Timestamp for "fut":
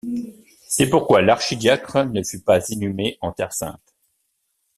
2.23-2.41